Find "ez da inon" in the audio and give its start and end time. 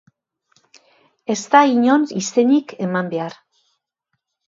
1.33-2.07